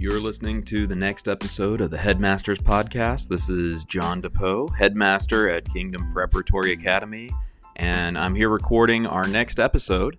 You're 0.00 0.20
listening 0.20 0.62
to 0.66 0.86
the 0.86 0.94
next 0.94 1.26
episode 1.26 1.80
of 1.80 1.90
the 1.90 1.98
Headmasters 1.98 2.60
Podcast. 2.60 3.26
This 3.26 3.48
is 3.48 3.82
John 3.82 4.22
DePoe, 4.22 4.72
headmaster 4.76 5.50
at 5.50 5.64
Kingdom 5.64 6.12
Preparatory 6.12 6.70
Academy, 6.70 7.32
and 7.74 8.16
I'm 8.16 8.32
here 8.32 8.48
recording 8.48 9.08
our 9.08 9.26
next 9.26 9.58
episode. 9.58 10.16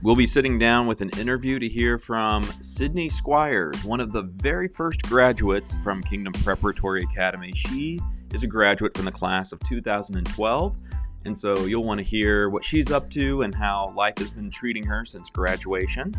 We'll 0.00 0.14
be 0.14 0.28
sitting 0.28 0.60
down 0.60 0.86
with 0.86 1.00
an 1.00 1.10
interview 1.18 1.58
to 1.58 1.68
hear 1.68 1.98
from 1.98 2.44
Sydney 2.60 3.08
Squires, 3.08 3.82
one 3.82 3.98
of 3.98 4.12
the 4.12 4.22
very 4.22 4.68
first 4.68 5.02
graduates 5.02 5.74
from 5.82 6.04
Kingdom 6.04 6.32
Preparatory 6.44 7.02
Academy. 7.02 7.52
She 7.52 8.00
is 8.32 8.44
a 8.44 8.46
graduate 8.46 8.96
from 8.96 9.06
the 9.06 9.12
class 9.12 9.50
of 9.50 9.58
2012, 9.66 10.80
and 11.24 11.36
so 11.36 11.64
you'll 11.64 11.82
want 11.82 11.98
to 11.98 12.06
hear 12.06 12.48
what 12.48 12.62
she's 12.64 12.92
up 12.92 13.10
to 13.10 13.42
and 13.42 13.52
how 13.52 13.92
life 13.96 14.18
has 14.18 14.30
been 14.30 14.50
treating 14.50 14.84
her 14.84 15.04
since 15.04 15.30
graduation. 15.30 16.14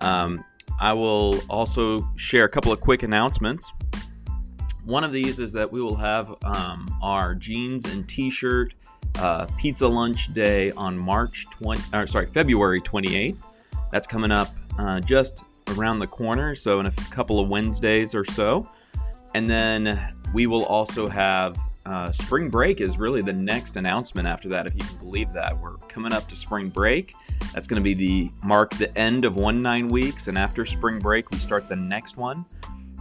Um, 0.00 0.44
I 0.80 0.94
will 0.94 1.40
also 1.48 2.08
share 2.16 2.44
a 2.44 2.48
couple 2.48 2.72
of 2.72 2.80
quick 2.80 3.02
announcements. 3.02 3.70
One 4.84 5.04
of 5.04 5.12
these 5.12 5.38
is 5.38 5.52
that 5.52 5.70
we 5.70 5.82
will 5.82 5.96
have 5.96 6.34
um, 6.42 6.88
our 7.02 7.34
jeans 7.34 7.84
and 7.84 8.08
t-shirt 8.08 8.74
uh, 9.18 9.46
pizza 9.58 9.86
lunch 9.86 10.32
day 10.32 10.70
on 10.72 10.96
March 10.96 11.46
20, 11.50 11.82
or 11.92 12.06
sorry, 12.06 12.26
February 12.26 12.80
28th. 12.80 13.36
That's 13.92 14.06
coming 14.06 14.30
up 14.32 14.48
uh, 14.78 15.00
just 15.00 15.44
around 15.76 15.98
the 15.98 16.06
corner, 16.06 16.54
so 16.54 16.80
in 16.80 16.86
a 16.86 16.92
couple 17.10 17.38
of 17.38 17.50
Wednesdays 17.50 18.14
or 18.14 18.24
so. 18.24 18.66
And 19.34 19.48
then 19.48 20.14
we 20.32 20.46
will 20.46 20.64
also 20.64 21.08
have 21.08 21.58
uh, 21.86 22.12
spring 22.12 22.50
break 22.50 22.80
is 22.80 22.98
really 22.98 23.22
the 23.22 23.32
next 23.32 23.76
announcement 23.76 24.28
after 24.28 24.48
that, 24.50 24.66
if 24.66 24.74
you 24.74 24.84
can 24.84 24.98
believe 24.98 25.32
that. 25.32 25.58
We're 25.58 25.76
coming 25.88 26.12
up 26.12 26.28
to 26.28 26.36
spring 26.36 26.68
break. 26.68 27.14
That's 27.54 27.66
going 27.66 27.82
to 27.82 27.84
be 27.84 27.94
the 27.94 28.30
mark 28.44 28.74
the 28.76 28.96
end 28.98 29.24
of 29.24 29.36
one 29.36 29.62
nine 29.62 29.88
weeks, 29.88 30.28
and 30.28 30.36
after 30.36 30.66
spring 30.66 30.98
break, 30.98 31.30
we 31.30 31.38
start 31.38 31.68
the 31.68 31.76
next 31.76 32.16
one. 32.16 32.44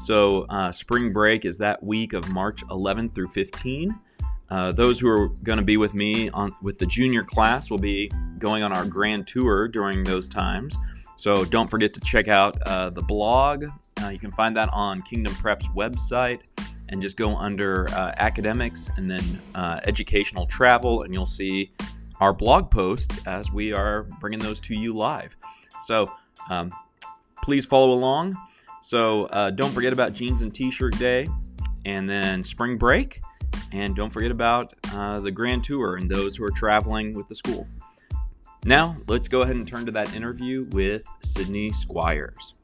So 0.01 0.43
uh, 0.49 0.71
spring 0.71 1.11
break 1.11 1.43
is 1.43 1.57
that 1.57 1.83
week 1.83 2.13
of 2.13 2.29
March 2.29 2.63
11 2.71 3.09
through 3.09 3.27
15. 3.27 3.93
Uh, 4.49 4.71
those 4.71 4.99
who 4.99 5.09
are 5.09 5.27
going 5.43 5.59
to 5.59 5.65
be 5.65 5.77
with 5.77 5.93
me 5.93 6.29
on 6.29 6.55
with 6.61 6.79
the 6.79 6.85
junior 6.85 7.23
class 7.23 7.69
will 7.69 7.77
be 7.77 8.09
going 8.39 8.63
on 8.63 8.71
our 8.71 8.85
grand 8.85 9.27
tour 9.27 9.67
during 9.67 10.03
those 10.03 10.29
times. 10.29 10.77
So 11.17 11.43
don't 11.43 11.69
forget 11.69 11.93
to 11.95 11.99
check 11.99 12.29
out 12.29 12.59
uh, 12.63 12.89
the 12.89 13.01
blog. 13.01 13.65
Uh, 14.01 14.07
you 14.07 14.19
can 14.19 14.31
find 14.31 14.55
that 14.55 14.69
on 14.71 15.01
Kingdom 15.01 15.35
Prep's 15.35 15.67
website 15.69 16.39
and 16.89 17.01
just 17.01 17.17
go 17.17 17.35
under 17.35 17.87
uh, 17.91 18.13
academics 18.17 18.89
and 18.97 19.09
then 19.09 19.41
uh, 19.55 19.79
educational 19.85 20.45
travel, 20.45 21.03
and 21.03 21.13
you'll 21.13 21.25
see 21.25 21.71
our 22.19 22.33
blog 22.33 22.69
posts 22.69 23.21
as 23.25 23.51
we 23.51 23.71
are 23.71 24.03
bringing 24.19 24.39
those 24.39 24.59
to 24.59 24.75
you 24.75 24.93
live. 24.93 25.35
So 25.81 26.11
um, 26.49 26.73
please 27.43 27.65
follow 27.65 27.91
along. 27.91 28.35
So 28.81 29.25
uh, 29.25 29.51
don't 29.51 29.71
forget 29.71 29.93
about 29.93 30.13
Jeans 30.13 30.41
and 30.41 30.53
T-shirt 30.53 30.97
Day, 30.97 31.29
and 31.85 32.09
then 32.09 32.43
spring 32.43 32.77
break, 32.77 33.21
and 33.71 33.95
don't 33.95 34.09
forget 34.09 34.31
about 34.31 34.73
uh, 34.93 35.19
the 35.19 35.31
Grand 35.31 35.63
Tour 35.63 35.95
and 35.95 36.09
those 36.09 36.35
who 36.35 36.43
are 36.43 36.51
traveling 36.51 37.13
with 37.13 37.27
the 37.27 37.35
school. 37.35 37.67
Now 38.65 38.97
let's 39.07 39.29
go 39.29 39.41
ahead 39.41 39.55
and 39.55 39.67
turn 39.67 39.85
to 39.85 39.91
that 39.93 40.13
interview 40.13 40.65
with 40.71 41.03
Sydney 41.23 41.71
Squires. 41.71 42.55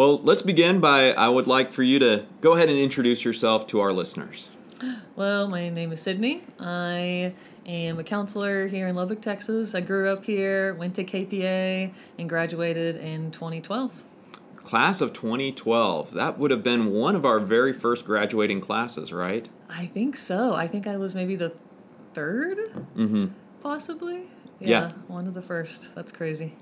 Well, 0.00 0.16
let's 0.22 0.40
begin 0.40 0.80
by 0.80 1.12
I 1.12 1.28
would 1.28 1.46
like 1.46 1.72
for 1.72 1.82
you 1.82 1.98
to 1.98 2.24
go 2.40 2.54
ahead 2.54 2.70
and 2.70 2.78
introduce 2.78 3.22
yourself 3.22 3.66
to 3.66 3.80
our 3.80 3.92
listeners. 3.92 4.48
Well, 5.14 5.46
my 5.46 5.68
name 5.68 5.92
is 5.92 6.00
Sydney. 6.00 6.42
I 6.58 7.34
am 7.66 7.98
a 7.98 8.02
counselor 8.02 8.66
here 8.66 8.88
in 8.88 8.94
Lubbock, 8.94 9.20
Texas. 9.20 9.74
I 9.74 9.82
grew 9.82 10.08
up 10.08 10.24
here, 10.24 10.72
went 10.76 10.94
to 10.94 11.04
KPA, 11.04 11.92
and 12.18 12.26
graduated 12.30 12.96
in 12.96 13.30
2012. 13.30 14.02
Class 14.56 15.02
of 15.02 15.12
2012. 15.12 16.12
That 16.14 16.38
would 16.38 16.50
have 16.50 16.62
been 16.62 16.92
one 16.92 17.14
of 17.14 17.26
our 17.26 17.38
very 17.38 17.74
first 17.74 18.06
graduating 18.06 18.62
classes, 18.62 19.12
right? 19.12 19.46
I 19.68 19.84
think 19.84 20.16
so. 20.16 20.54
I 20.54 20.66
think 20.66 20.86
I 20.86 20.96
was 20.96 21.14
maybe 21.14 21.36
the 21.36 21.52
3rd 22.14 22.86
Mm-hmm. 22.96 23.26
possibly. 23.62 24.22
Yeah. 24.60 24.92
one 25.08 25.26
of 25.26 25.34
the 25.34 25.42
first. 25.42 25.94
That's 25.94 26.12
crazy. 26.12 26.54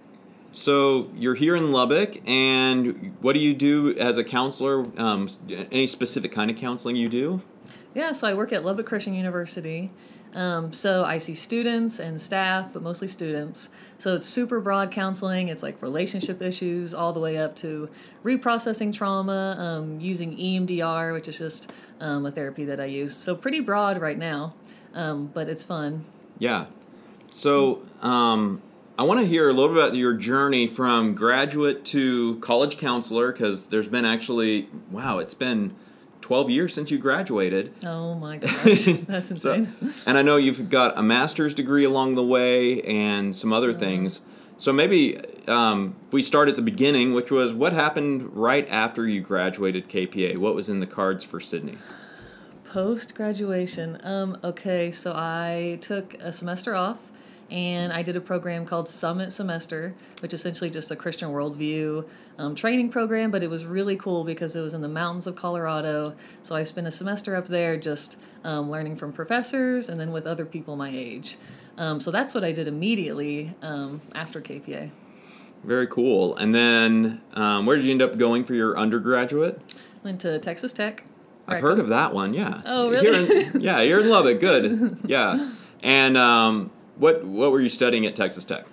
So 0.53 1.11
you're 1.15 1.35
here 1.35 1.57
in 1.57 1.73
Lubbock, 1.73 2.17
and 2.27 3.15
what 3.21 3.35
do 3.35 3.39
you 3.39 3.55
do 3.55 3.97
as 3.99 4.17
a 4.17 4.25
counselor? 4.25 4.87
Um, 4.99 5.29
any 5.49 5.87
specific 5.87 6.33
kind 6.33 6.51
of 6.51 6.57
counseling 6.57 6.97
you 6.97 7.09
do? 7.09 7.43
Yeah, 7.95 8.13
so 8.13 8.27
I 8.27 8.35
work 8.35 8.53
at 8.53 8.65
Lubbock 8.65 8.87
Christian 8.87 9.15
University. 9.15 9.91
Um, 10.35 10.73
so 10.73 11.05
I 11.05 11.19
see 11.19 11.35
students 11.35 11.99
and 11.99 12.21
staff, 12.21 12.73
but 12.73 12.83
mostly 12.83 13.09
students. 13.09 13.71
So 13.99 14.15
it's 14.15 14.27
super 14.27 14.61
broad 14.61 14.91
counseling. 14.91 15.49
It's 15.49 15.63
like 15.63 15.81
relationship 15.83 16.43
issues 16.43 16.93
all 16.93 17.13
the 17.13 17.21
way 17.21 17.39
up 17.39 17.57
to 17.57 17.89
reprocessing 18.25 18.93
trauma, 18.93 19.57
um, 19.59 20.01
using 20.01 20.37
EMDR, 20.37 21.15
which 21.15 21.29
is 21.29 21.39
just 21.39 21.73
um, 22.01 22.27
a 22.27 22.31
therapy 22.31 22.65
that 22.67 22.81
I 22.81 22.85
use. 22.85 23.17
So 23.17 23.35
pretty 23.35 23.61
broad 23.61 24.01
right 24.01 24.19
now, 24.19 24.55
um, 24.95 25.31
but 25.33 25.49
it's 25.49 25.65
fun. 25.65 26.05
Yeah. 26.39 26.67
So 27.31 27.83
um, 28.03 28.63
I 28.99 29.05
want 29.05 29.21
to 29.21 29.27
hear 29.27 29.49
a 29.49 29.53
little 29.53 29.73
bit 29.75 29.85
about 29.85 29.95
your 29.97 30.15
journey 30.15 30.67
from 30.67 31.15
graduate 31.15 31.85
to 31.87 32.37
college 32.41 32.79
counselor, 32.79 33.31
because 33.33 33.67
there's 33.67 33.87
been 33.87 34.05
actually 34.05 34.69
wow, 34.91 35.19
it's 35.19 35.35
been 35.35 35.75
12 36.21 36.51
years 36.51 36.75
since 36.75 36.91
you 36.91 36.99
graduated. 36.99 37.73
Oh 37.85 38.15
my 38.15 38.37
gosh, 38.39 38.85
that's 39.07 39.41
So- 39.41 39.53
insane. 39.55 39.95
and 40.05 40.19
I 40.19 40.23
know 40.23 40.37
you've 40.37 40.69
got 40.69 40.99
a 40.99 41.03
master's 41.03 41.55
degree 41.55 41.85
along 41.85 42.17
the 42.17 42.25
way 42.25 42.83
and 42.83 43.35
some 43.37 43.53
other 43.53 43.73
things. 43.73 44.21
So 44.57 44.73
maybe 44.73 45.21
um, 45.47 45.95
if 46.09 46.13
we 46.13 46.25
start 46.25 46.49
at 46.49 46.57
the 46.57 46.63
beginning, 46.63 47.15
which 47.15 47.31
was 47.31 47.53
what 47.53 47.73
happened 47.73 48.35
right 48.35 48.69
after 48.69 49.07
you 49.07 49.21
graduated 49.21 49.89
KPA? 49.89 50.37
What 50.39 50.57
was 50.57 50.69
in 50.69 50.81
the 50.81 50.87
cards 50.87 51.23
for 51.23 51.39
Sydney? 51.39 51.79
Post 52.65 53.15
graduation. 53.15 53.99
Um, 54.03 54.37
okay, 54.43 54.91
so 54.91 55.13
I 55.15 55.79
took 55.81 56.15
a 56.15 56.33
semester 56.33 56.75
off 56.75 56.99
and 57.51 57.93
I 57.93 58.03
did 58.03 58.17
a 58.17 58.21
program 58.21 58.67
called 58.67 58.89
Summit 58.89 59.33
Semester, 59.33 59.95
which 60.21 60.35
is 60.35 60.41
essentially 60.41 60.71
just 60.71 60.91
a 60.91 60.97
Christian 60.97 61.31
worldview 61.31 62.07
um, 62.39 62.55
training 62.55 62.91
program, 62.91 63.31
but 63.31 63.43
it 63.43 63.49
was 63.51 63.65
really 63.65 63.97
cool 63.97 64.25
because 64.25 64.55
it 64.55 64.61
was 64.61 64.75
in 64.75 64.81
the 64.83 64.89
mountains 64.89 65.27
of 65.27 65.35
Colorado. 65.35 66.15
So 66.43 66.55
I 66.55 66.65
spent 66.65 66.87
a 66.87 66.91
semester 66.91 67.35
up 67.35 67.47
there 67.47 67.79
just 67.79 68.17
um, 68.45 68.71
learning 68.71 68.97
from 68.97 69.13
professors 69.13 69.89
and 69.89 69.99
then 69.99 70.13
with 70.13 70.27
other 70.27 70.45
people 70.45 70.77
my 70.77 70.91
age. 70.91 71.39
Um, 71.79 72.01
so 72.01 72.11
that's 72.11 72.35
what 72.35 72.45
I 72.45 72.53
did 72.53 72.69
immediately 72.69 73.55
um, 73.63 74.03
after 74.15 74.41
KPA. 74.41 74.91
Very 75.65 75.87
cool. 75.87 76.37
And 76.37 76.55
then 76.55 77.21
um, 77.35 77.67
where 77.67 77.77
did 77.77 77.87
you 77.87 77.93
end 77.93 78.03
up 78.03 78.19
going 78.19 78.45
for 78.45 78.55
your 78.55 78.77
undergraduate? 78.79 79.61
Went 80.05 80.21
to 80.21 80.39
Texas 80.39 80.73
Tech. 80.73 81.05
I've 81.47 81.61
heard 81.61 81.79
of 81.79 81.89
that 81.89 82.13
one. 82.13 82.35
Yeah. 82.35 82.61
Oh, 82.67 82.91
really? 82.91 83.47
in- 83.47 83.61
yeah, 83.61 83.81
you're 83.81 84.01
in 84.01 84.11
Lubbock. 84.11 84.39
Good. 84.39 84.99
Yeah. 85.07 85.51
And 85.83 86.17
um, 86.17 86.71
what 86.99 87.25
what 87.25 87.53
were 87.53 87.61
you 87.61 87.69
studying 87.69 88.07
at 88.07 88.17
Texas 88.17 88.45
Tech? 88.45 88.67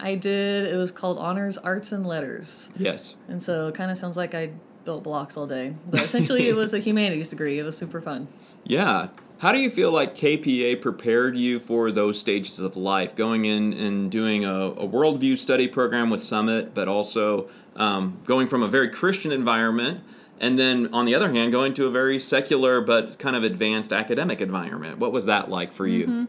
I 0.00 0.14
did, 0.14 0.72
it 0.72 0.76
was 0.76 0.92
called 0.92 1.18
Honors 1.18 1.58
Arts 1.58 1.90
and 1.90 2.06
Letters. 2.06 2.68
Yes. 2.76 3.16
And 3.26 3.42
so 3.42 3.68
it 3.68 3.74
kind 3.74 3.90
of 3.90 3.98
sounds 3.98 4.16
like 4.16 4.34
I 4.34 4.50
built 4.84 5.02
blocks 5.02 5.36
all 5.36 5.46
day. 5.46 5.74
But 5.90 6.02
essentially, 6.02 6.48
it 6.48 6.54
was 6.54 6.72
a 6.72 6.78
humanities 6.88 7.28
degree. 7.28 7.58
It 7.58 7.64
was 7.64 7.76
super 7.76 8.00
fun. 8.00 8.28
Yeah. 8.64 9.08
How 9.38 9.52
do 9.52 9.58
you 9.58 9.70
feel 9.70 9.92
like 9.92 10.16
KPA 10.16 10.80
prepared 10.80 11.36
you 11.36 11.60
for 11.60 11.92
those 11.92 12.18
stages 12.18 12.58
of 12.58 12.76
life, 12.76 13.14
going 13.14 13.44
in 13.44 13.72
and 13.72 14.10
doing 14.10 14.44
a, 14.44 14.52
a 14.52 14.88
worldview 14.88 15.38
study 15.38 15.68
program 15.68 16.10
with 16.10 16.22
Summit, 16.22 16.74
but 16.74 16.88
also 16.88 17.48
um, 17.76 18.18
going 18.24 18.48
from 18.48 18.62
a 18.62 18.68
very 18.68 18.90
Christian 18.90 19.30
environment, 19.30 20.00
and 20.40 20.58
then 20.58 20.92
on 20.92 21.04
the 21.04 21.14
other 21.14 21.32
hand, 21.32 21.52
going 21.52 21.74
to 21.74 21.86
a 21.86 21.90
very 21.90 22.18
secular 22.18 22.80
but 22.80 23.18
kind 23.18 23.36
of 23.36 23.44
advanced 23.44 23.92
academic 23.92 24.40
environment? 24.40 24.98
What 24.98 25.12
was 25.12 25.26
that 25.26 25.48
like 25.48 25.72
for 25.72 25.86
you? 25.86 26.26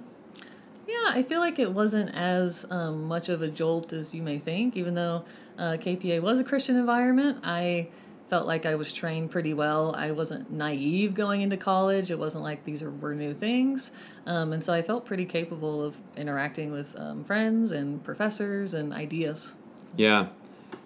Yeah, 1.03 1.11
I 1.13 1.23
feel 1.23 1.39
like 1.39 1.59
it 1.59 1.71
wasn't 1.71 2.13
as 2.15 2.65
um, 2.69 3.03
much 3.03 3.29
of 3.29 3.41
a 3.41 3.47
jolt 3.47 3.93
as 3.93 4.13
you 4.13 4.21
may 4.21 4.39
think, 4.39 4.75
even 4.75 4.95
though 4.95 5.23
uh, 5.57 5.77
KPA 5.79 6.21
was 6.21 6.39
a 6.39 6.43
Christian 6.43 6.75
environment. 6.75 7.39
I 7.43 7.89
felt 8.29 8.45
like 8.45 8.65
I 8.65 8.75
was 8.75 8.93
trained 8.93 9.31
pretty 9.31 9.53
well. 9.53 9.95
I 9.95 10.11
wasn't 10.11 10.51
naive 10.51 11.13
going 11.15 11.41
into 11.41 11.57
college. 11.57 12.11
It 12.11 12.19
wasn't 12.19 12.43
like 12.43 12.63
these 12.63 12.83
were 12.83 13.15
new 13.15 13.33
things. 13.33 13.91
Um, 14.25 14.53
and 14.53 14.63
so 14.63 14.71
I 14.73 14.81
felt 14.81 15.05
pretty 15.05 15.25
capable 15.25 15.83
of 15.83 15.97
interacting 16.15 16.71
with 16.71 16.97
um, 16.99 17.23
friends 17.23 17.71
and 17.71 18.03
professors 18.03 18.73
and 18.73 18.93
ideas. 18.93 19.53
Yeah. 19.97 20.27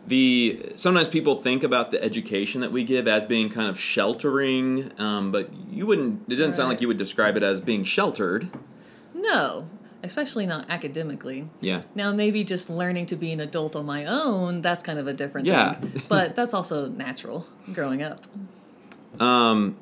The 0.07 0.73
sometimes 0.75 1.09
people 1.09 1.41
think 1.41 1.63
about 1.63 1.91
the 1.91 2.01
education 2.01 2.61
that 2.61 2.71
we 2.71 2.83
give 2.83 3.07
as 3.07 3.25
being 3.25 3.49
kind 3.49 3.69
of 3.69 3.79
sheltering, 3.79 4.91
um, 4.97 5.31
but 5.31 5.49
you 5.69 5.85
wouldn't. 5.85 6.23
It 6.29 6.35
doesn't 6.35 6.53
sound 6.53 6.69
like 6.69 6.81
you 6.81 6.87
would 6.87 6.97
describe 6.97 7.37
it 7.37 7.43
as 7.43 7.61
being 7.61 7.83
sheltered. 7.83 8.49
No, 9.13 9.67
especially 10.03 10.45
not 10.45 10.69
academically. 10.69 11.47
Yeah. 11.61 11.81
Now, 11.95 12.11
maybe 12.11 12.43
just 12.43 12.69
learning 12.69 13.05
to 13.07 13.15
be 13.15 13.31
an 13.31 13.39
adult 13.39 13.75
on 13.75 13.85
my 13.85 14.05
own, 14.05 14.61
that's 14.61 14.83
kind 14.83 14.99
of 14.99 15.07
a 15.07 15.13
different 15.13 15.47
Yeah. 15.47 15.75
thing. 15.75 16.01
But 16.09 16.35
that's 16.35 16.53
also 16.53 16.89
natural 16.89 17.47
growing 17.73 18.03
up. 18.03 18.25
Um, 19.19 19.77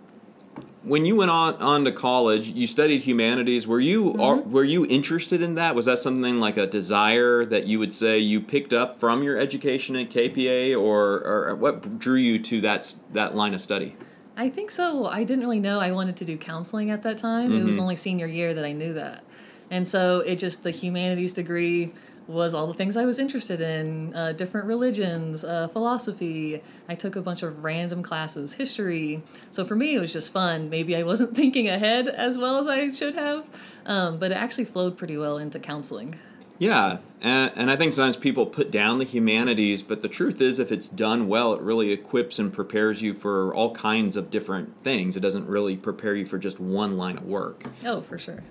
when 0.83 1.05
you 1.05 1.15
went 1.15 1.31
on 1.31 1.55
on 1.55 1.85
to 1.85 1.91
college, 1.91 2.47
you 2.49 2.65
studied 2.67 3.01
humanities. 3.01 3.67
Were 3.67 3.79
you 3.79 4.15
are, 4.21 4.37
were 4.37 4.63
you 4.63 4.85
interested 4.87 5.41
in 5.41 5.55
that? 5.55 5.75
Was 5.75 5.85
that 5.85 5.99
something 5.99 6.39
like 6.39 6.57
a 6.57 6.65
desire 6.67 7.45
that 7.45 7.65
you 7.67 7.77
would 7.79 7.93
say 7.93 8.17
you 8.19 8.41
picked 8.41 8.73
up 8.73 8.99
from 8.99 9.21
your 9.23 9.37
education 9.37 9.95
at 9.95 10.09
KPA, 10.09 10.75
or 10.79 11.21
or 11.25 11.55
what 11.55 11.99
drew 11.99 12.15
you 12.15 12.39
to 12.39 12.61
that 12.61 12.93
that 13.13 13.35
line 13.35 13.53
of 13.53 13.61
study? 13.61 13.95
I 14.35 14.49
think 14.49 14.71
so. 14.71 15.05
I 15.05 15.23
didn't 15.23 15.43
really 15.43 15.59
know 15.59 15.79
I 15.79 15.91
wanted 15.91 16.15
to 16.17 16.25
do 16.25 16.35
counseling 16.37 16.89
at 16.89 17.03
that 17.03 17.17
time. 17.19 17.53
It 17.53 17.63
was 17.63 17.77
Mhm. 17.77 17.81
only 17.81 17.95
senior 17.95 18.25
year 18.27 18.53
that 18.55 18.65
I 18.65 18.71
knew 18.71 18.93
that. 18.93 19.23
And 19.71 19.87
so 19.87 20.19
it 20.19 20.35
just, 20.35 20.61
the 20.61 20.71
humanities 20.71 21.33
degree 21.33 21.93
was 22.27 22.53
all 22.53 22.67
the 22.67 22.73
things 22.73 22.95
I 22.97 23.05
was 23.05 23.19
interested 23.19 23.61
in 23.61 24.13
uh, 24.15 24.33
different 24.33 24.67
religions, 24.67 25.43
uh, 25.43 25.67
philosophy. 25.69 26.61
I 26.87 26.95
took 26.95 27.15
a 27.15 27.21
bunch 27.21 27.41
of 27.41 27.63
random 27.63 28.03
classes, 28.03 28.53
history. 28.53 29.23
So 29.51 29.65
for 29.65 29.75
me, 29.75 29.95
it 29.95 29.99
was 29.99 30.13
just 30.13 30.31
fun. 30.31 30.69
Maybe 30.69 30.95
I 30.95 31.03
wasn't 31.03 31.35
thinking 31.35 31.67
ahead 31.67 32.07
as 32.07 32.37
well 32.37 32.57
as 32.57 32.67
I 32.67 32.89
should 32.89 33.15
have, 33.15 33.47
um, 33.85 34.19
but 34.19 34.31
it 34.31 34.35
actually 34.35 34.65
flowed 34.65 34.97
pretty 34.97 35.17
well 35.17 35.37
into 35.37 35.59
counseling. 35.59 36.15
Yeah, 36.59 36.99
and, 37.21 37.51
and 37.55 37.71
I 37.71 37.75
think 37.75 37.91
sometimes 37.91 38.17
people 38.17 38.45
put 38.45 38.69
down 38.69 38.99
the 38.99 39.03
humanities, 39.03 39.81
but 39.81 40.03
the 40.03 40.07
truth 40.07 40.39
is, 40.41 40.59
if 40.59 40.71
it's 40.71 40.87
done 40.87 41.27
well, 41.27 41.53
it 41.53 41.61
really 41.61 41.91
equips 41.91 42.37
and 42.37 42.53
prepares 42.53 43.01
you 43.01 43.15
for 43.15 43.51
all 43.55 43.73
kinds 43.73 44.15
of 44.15 44.29
different 44.29 44.71
things. 44.83 45.17
It 45.17 45.21
doesn't 45.21 45.47
really 45.47 45.75
prepare 45.75 46.13
you 46.13 46.27
for 46.27 46.37
just 46.37 46.59
one 46.59 46.97
line 46.97 47.17
of 47.17 47.25
work. 47.25 47.63
Oh, 47.83 48.01
for 48.01 48.19
sure. 48.19 48.43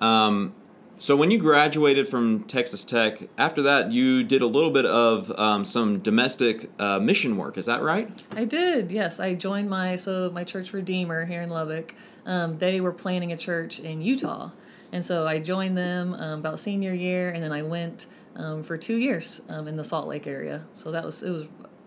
Um, 0.00 0.54
so 0.98 1.14
when 1.14 1.30
you 1.30 1.38
graduated 1.38 2.08
from 2.08 2.44
Texas 2.44 2.82
Tech, 2.82 3.20
after 3.36 3.60
that 3.62 3.92
you 3.92 4.24
did 4.24 4.40
a 4.40 4.46
little 4.46 4.70
bit 4.70 4.86
of 4.86 5.30
um, 5.38 5.64
some 5.64 5.98
domestic 5.98 6.70
uh, 6.78 6.98
mission 6.98 7.36
work. 7.36 7.58
Is 7.58 7.66
that 7.66 7.82
right? 7.82 8.10
I 8.32 8.46
did. 8.46 8.90
Yes, 8.90 9.20
I 9.20 9.34
joined 9.34 9.68
my 9.68 9.96
so 9.96 10.30
my 10.32 10.42
church 10.44 10.72
Redeemer 10.72 11.26
here 11.26 11.42
in 11.42 11.50
Lubbock. 11.50 11.94
Um, 12.24 12.58
they 12.58 12.80
were 12.80 12.92
planning 12.92 13.32
a 13.32 13.36
church 13.36 13.78
in 13.78 14.00
Utah, 14.00 14.50
and 14.90 15.04
so 15.04 15.26
I 15.26 15.38
joined 15.38 15.76
them 15.76 16.14
um, 16.14 16.40
about 16.40 16.60
senior 16.60 16.94
year, 16.94 17.30
and 17.30 17.42
then 17.42 17.52
I 17.52 17.62
went 17.62 18.06
um, 18.34 18.62
for 18.62 18.78
two 18.78 18.96
years 18.96 19.42
um, 19.48 19.68
in 19.68 19.76
the 19.76 19.84
Salt 19.84 20.08
Lake 20.08 20.26
area. 20.26 20.64
So 20.72 20.90
that 20.92 21.04
was 21.04 21.22
it 21.22 21.30
was 21.30 21.44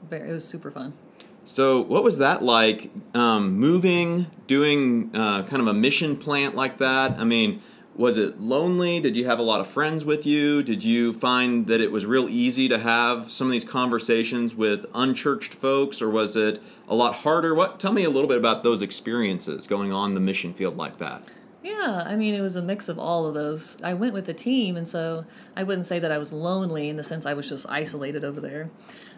very 0.07 0.29
it 0.29 0.33
was 0.33 0.45
super 0.45 0.69
fun. 0.69 0.93
So 1.45 1.81
what 1.81 2.03
was 2.03 2.19
that 2.19 2.43
like? 2.43 2.91
Um, 3.15 3.57
moving, 3.57 4.27
doing 4.45 5.09
uh, 5.15 5.41
kind 5.43 5.61
of 5.63 5.67
a 5.67 5.73
mission 5.73 6.15
plant 6.15 6.53
like 6.53 6.77
that. 6.77 7.17
I 7.17 7.23
mean, 7.23 7.61
was 7.99 8.17
it 8.17 8.39
lonely? 8.39 9.01
Did 9.01 9.17
you 9.17 9.25
have 9.25 9.39
a 9.39 9.43
lot 9.43 9.59
of 9.59 9.67
friends 9.67 10.05
with 10.05 10.25
you? 10.25 10.63
Did 10.63 10.85
you 10.85 11.11
find 11.11 11.67
that 11.67 11.81
it 11.81 11.91
was 11.91 12.05
real 12.05 12.29
easy 12.29 12.69
to 12.69 12.79
have 12.79 13.29
some 13.29 13.47
of 13.47 13.51
these 13.51 13.65
conversations 13.65 14.55
with 14.55 14.85
unchurched 14.95 15.53
folks, 15.53 16.01
or 16.01 16.09
was 16.09 16.37
it 16.37 16.61
a 16.87 16.95
lot 16.95 17.13
harder? 17.13 17.53
What? 17.53 17.77
Tell 17.77 17.91
me 17.91 18.05
a 18.05 18.09
little 18.09 18.29
bit 18.29 18.37
about 18.37 18.63
those 18.63 18.81
experiences 18.81 19.67
going 19.67 19.91
on 19.91 20.13
the 20.13 20.21
mission 20.21 20.53
field 20.53 20.77
like 20.77 20.97
that. 20.99 21.29
Yeah, 21.61 22.05
I 22.07 22.15
mean, 22.15 22.35
it 22.35 22.39
was 22.39 22.55
a 22.55 22.61
mix 22.61 22.87
of 22.87 22.97
all 22.97 23.27
of 23.27 23.33
those. 23.33 23.75
I 23.83 23.93
went 23.95 24.13
with 24.13 24.29
a 24.29 24.33
team, 24.33 24.77
and 24.77 24.87
so 24.87 25.25
I 25.57 25.63
wouldn't 25.63 25.85
say 25.85 25.99
that 25.99 26.09
I 26.09 26.19
was 26.19 26.31
lonely 26.31 26.87
in 26.87 26.95
the 26.95 27.03
sense 27.03 27.25
I 27.25 27.33
was 27.33 27.49
just 27.49 27.65
isolated 27.67 28.23
over 28.23 28.39
there. 28.39 28.69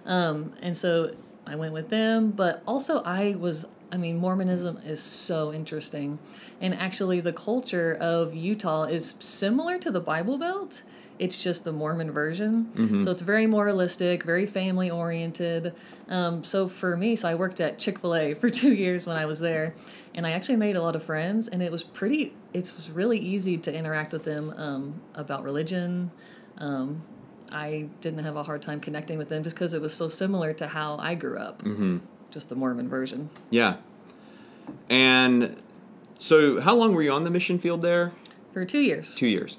Um, 0.07 0.53
and 0.59 0.75
so 0.75 1.13
I 1.45 1.53
went 1.53 1.73
with 1.73 1.89
them, 1.89 2.31
but 2.31 2.63
also 2.65 3.03
I 3.03 3.35
was, 3.37 3.67
I 3.91 3.97
mean, 3.97 4.17
Mormonism 4.17 4.79
is 4.85 5.01
so 5.01 5.51
interesting. 5.53 6.17
And 6.61 6.73
actually, 6.73 7.19
the 7.21 7.33
culture 7.33 7.97
of 7.99 8.33
Utah 8.33 8.83
is 8.85 9.15
similar 9.19 9.77
to 9.79 9.91
the 9.91 9.99
Bible 9.99 10.37
Belt. 10.37 10.81
It's 11.19 11.41
just 11.41 11.65
the 11.65 11.71
Mormon 11.71 12.09
version. 12.11 12.71
So 13.03 13.11
it's 13.11 13.21
very 13.21 13.45
moralistic, 13.45 14.23
very 14.23 14.45
family 14.47 14.89
oriented. 14.89 15.73
Um, 16.09 16.43
so 16.43 16.67
for 16.67 16.97
me, 16.97 17.15
so 17.15 17.27
I 17.29 17.35
worked 17.35 17.59
at 17.59 17.77
Chick 17.77 17.99
fil 17.99 18.15
A 18.15 18.33
for 18.41 18.49
two 18.49 18.73
years 18.73 19.05
when 19.05 19.17
I 19.17 19.25
was 19.25 19.39
there. 19.39 19.73
And 20.15 20.25
I 20.25 20.31
actually 20.31 20.55
made 20.57 20.75
a 20.75 20.81
lot 20.81 20.95
of 20.95 21.03
friends, 21.03 21.47
and 21.47 21.61
it 21.61 21.71
was 21.71 21.83
pretty, 21.83 22.33
it 22.53 22.71
was 22.75 22.89
really 22.89 23.19
easy 23.19 23.57
to 23.59 23.73
interact 23.73 24.13
with 24.13 24.23
them 24.23 24.53
um, 24.57 25.01
about 25.13 25.43
religion. 25.43 26.11
Um, 26.57 27.03
I 27.51 27.87
didn't 28.01 28.23
have 28.23 28.35
a 28.35 28.43
hard 28.43 28.61
time 28.61 28.79
connecting 28.79 29.17
with 29.17 29.29
them 29.29 29.43
just 29.43 29.55
because 29.55 29.73
it 29.73 29.81
was 29.81 29.93
so 29.93 30.09
similar 30.09 30.53
to 30.53 30.67
how 30.67 30.97
I 30.97 31.15
grew 31.15 31.37
up, 31.37 31.63
Mm-hmm. 31.63 31.97
Just 32.31 32.49
the 32.49 32.55
Mormon 32.55 32.89
version. 32.89 33.29
Yeah. 33.49 33.77
And 34.89 35.61
so, 36.19 36.61
how 36.61 36.75
long 36.75 36.93
were 36.93 37.01
you 37.01 37.11
on 37.11 37.23
the 37.23 37.31
mission 37.31 37.59
field 37.59 37.81
there? 37.81 38.13
For 38.53 38.65
two 38.65 38.79
years. 38.79 39.15
Two 39.15 39.27
years. 39.27 39.57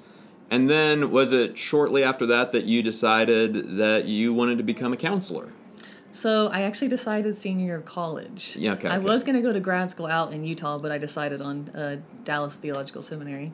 And 0.49 0.69
then, 0.69 1.11
was 1.11 1.31
it 1.31 1.57
shortly 1.57 2.03
after 2.03 2.25
that 2.27 2.51
that 2.51 2.65
you 2.65 2.83
decided 2.83 3.77
that 3.77 4.05
you 4.05 4.33
wanted 4.33 4.57
to 4.57 4.63
become 4.63 4.93
a 4.93 4.97
counselor? 4.97 5.49
So 6.13 6.47
I 6.47 6.61
actually 6.61 6.89
decided 6.89 7.35
senior 7.35 7.65
year 7.65 7.75
of 7.77 7.85
college. 7.85 8.55
Yeah, 8.55 8.73
okay, 8.73 8.87
I 8.87 8.97
okay. 8.97 9.05
was 9.05 9.23
going 9.23 9.35
to 9.35 9.41
go 9.41 9.51
to 9.51 9.59
grad 9.59 9.89
school 9.89 10.05
out 10.05 10.31
in 10.31 10.43
Utah, 10.43 10.77
but 10.77 10.91
I 10.91 10.99
decided 10.99 11.41
on 11.41 11.69
uh, 11.69 11.97
Dallas 12.23 12.55
Theological 12.57 13.01
Seminary. 13.01 13.51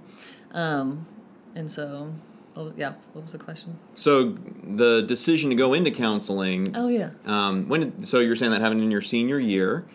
Um, 0.52 1.08
and 1.56 1.72
so, 1.72 2.14
oh, 2.56 2.74
yeah, 2.76 2.94
what 3.14 3.24
was 3.24 3.32
the 3.32 3.38
question? 3.38 3.78
So, 3.94 4.38
the 4.64 5.02
decision 5.02 5.50
to 5.50 5.56
go 5.56 5.74
into 5.74 5.92
counseling. 5.92 6.76
Oh, 6.76 6.88
yeah. 6.88 7.12
Um, 7.26 7.68
when 7.68 7.82
did, 7.82 8.08
so 8.08 8.20
you're 8.20 8.36
saying 8.36 8.52
that 8.52 8.62
happened 8.62 8.82
in 8.82 8.92
your 8.92 9.02
senior 9.02 9.40
year. 9.40 9.86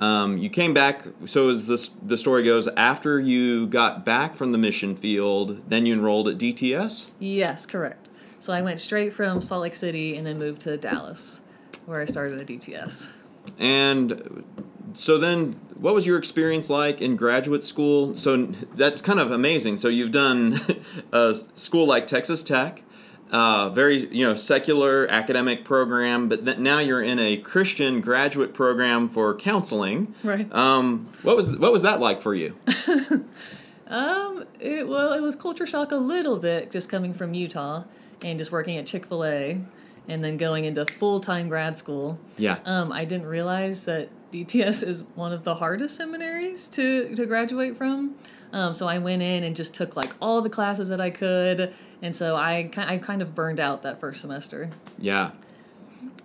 Um, 0.00 0.38
you 0.38 0.48
came 0.48 0.72
back. 0.72 1.04
So 1.26 1.50
as 1.50 1.66
the 1.66 1.90
the 2.02 2.16
story 2.16 2.42
goes, 2.42 2.68
after 2.68 3.20
you 3.20 3.66
got 3.66 4.04
back 4.04 4.34
from 4.34 4.52
the 4.52 4.58
mission 4.58 4.96
field, 4.96 5.60
then 5.68 5.84
you 5.84 5.92
enrolled 5.92 6.26
at 6.26 6.38
DTS. 6.38 7.10
Yes, 7.18 7.66
correct. 7.66 8.08
So 8.40 8.54
I 8.54 8.62
went 8.62 8.80
straight 8.80 9.12
from 9.12 9.42
Salt 9.42 9.60
Lake 9.60 9.74
City 9.74 10.16
and 10.16 10.26
then 10.26 10.38
moved 10.38 10.62
to 10.62 10.78
Dallas, 10.78 11.42
where 11.84 12.00
I 12.00 12.06
started 12.06 12.40
at 12.40 12.46
DTS. 12.46 13.08
And 13.58 14.42
so 14.94 15.18
then, 15.18 15.60
what 15.80 15.94
was 15.94 16.06
your 16.06 16.18
experience 16.18 16.68
like 16.68 17.00
in 17.00 17.16
graduate 17.16 17.64
school? 17.64 18.16
So 18.16 18.46
that's 18.74 19.00
kind 19.00 19.18
of 19.18 19.30
amazing. 19.30 19.78
So 19.78 19.88
you've 19.88 20.12
done 20.12 20.60
a 21.12 21.36
school 21.56 21.86
like 21.86 22.06
Texas 22.06 22.42
Tech, 22.42 22.82
uh, 23.30 23.70
very 23.70 24.06
you 24.14 24.26
know 24.26 24.34
secular 24.34 25.06
academic 25.08 25.64
program, 25.64 26.28
but 26.28 26.44
th- 26.44 26.58
now 26.58 26.80
you're 26.80 27.02
in 27.02 27.18
a 27.18 27.36
Christian 27.38 28.00
graduate 28.00 28.52
program 28.54 29.08
for 29.08 29.34
counseling. 29.34 30.14
Right. 30.22 30.52
Um, 30.52 31.08
what 31.22 31.36
was 31.36 31.56
what 31.56 31.72
was 31.72 31.82
that 31.82 32.00
like 32.00 32.20
for 32.20 32.34
you? 32.34 32.56
Um, 33.90 34.44
it 34.60 34.86
well, 34.86 35.12
it 35.12 35.20
was 35.20 35.34
culture 35.34 35.66
shock 35.66 35.90
a 35.90 35.96
little 35.96 36.38
bit 36.38 36.70
just 36.70 36.88
coming 36.88 37.12
from 37.12 37.34
Utah 37.34 37.82
and 38.22 38.38
just 38.38 38.52
working 38.52 38.76
at 38.76 38.86
Chick 38.86 39.06
Fil 39.06 39.24
A, 39.24 39.60
and 40.06 40.22
then 40.22 40.36
going 40.36 40.64
into 40.64 40.86
full 40.86 41.18
time 41.20 41.48
grad 41.48 41.76
school. 41.76 42.16
Yeah. 42.38 42.58
Um, 42.64 42.92
I 42.92 43.04
didn't 43.04 43.26
realize 43.26 43.84
that 43.86 44.08
DTS 44.32 44.86
is 44.86 45.04
one 45.14 45.32
of 45.32 45.44
the 45.44 45.54
hardest 45.56 45.96
seminaries 45.96 46.68
to 46.68 47.14
to 47.14 47.26
graduate 47.26 47.76
from. 47.76 48.14
Um, 48.52 48.74
so 48.74 48.88
I 48.88 48.98
went 48.98 49.22
in 49.22 49.44
and 49.44 49.54
just 49.54 49.74
took 49.74 49.96
like 49.96 50.10
all 50.20 50.40
the 50.42 50.50
classes 50.50 50.88
that 50.88 51.00
I 51.00 51.10
could, 51.10 51.72
and 52.02 52.14
so 52.14 52.36
I 52.36 52.70
I 52.76 52.98
kind 52.98 53.22
of 53.22 53.34
burned 53.34 53.60
out 53.60 53.82
that 53.82 54.00
first 54.00 54.20
semester. 54.20 54.70
Yeah. 54.98 55.30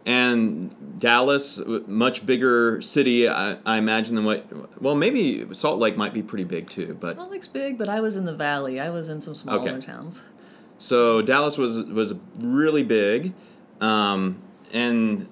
And 0.08 1.00
Dallas, 1.00 1.60
much 1.88 2.28
bigger 2.28 2.80
city, 2.80 3.28
I, 3.28 3.58
I 3.66 3.78
imagine 3.78 4.14
than 4.14 4.24
what. 4.24 4.46
Well, 4.82 4.94
maybe 4.94 5.48
Salt 5.54 5.80
Lake 5.80 5.98
might 5.98 6.14
be 6.14 6.22
pretty 6.22 6.44
big 6.44 6.70
too. 6.70 6.96
But 7.00 7.16
Salt 7.16 7.32
Lake's 7.32 7.48
big, 7.48 7.78
but 7.80 7.90
I 7.90 8.02
was 8.02 8.16
in 8.16 8.26
the 8.26 8.36
valley. 8.36 8.80
I 8.80 8.92
was 8.92 9.08
in 9.08 9.20
some 9.20 9.34
smaller 9.34 9.68
Okay. 9.68 9.82
towns. 9.86 10.22
so 10.78 11.24
Dallas 11.24 11.58
was 11.58 11.86
was 11.86 12.14
really 12.38 12.84
big, 12.84 13.34
um, 13.82 14.38
and 14.72 15.28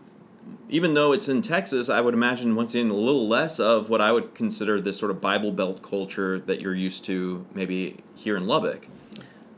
even 0.69 0.93
though 0.93 1.11
it's 1.11 1.29
in 1.29 1.41
Texas, 1.41 1.89
I 1.89 2.01
would 2.01 2.13
imagine 2.13 2.55
once 2.55 2.73
again 2.73 2.89
a 2.89 2.95
little 2.95 3.27
less 3.27 3.59
of 3.59 3.89
what 3.89 4.01
I 4.01 4.11
would 4.11 4.33
consider 4.33 4.81
this 4.81 4.97
sort 4.97 5.11
of 5.11 5.21
Bible 5.21 5.51
Belt 5.51 5.81
culture 5.83 6.39
that 6.39 6.61
you're 6.61 6.73
used 6.73 7.03
to, 7.05 7.45
maybe 7.53 8.03
here 8.15 8.35
in 8.35 8.47
Lubbock. 8.47 8.87